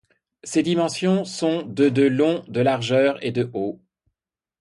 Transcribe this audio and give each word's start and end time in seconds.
Ses 0.43 0.63
dimensions 0.63 1.25
sont 1.25 1.61
de 1.61 1.87
de 1.87 2.01
long, 2.01 2.43
de 2.47 2.59
largeur 2.59 3.23
et 3.23 3.31
de 3.31 3.51
haut. 3.53 3.79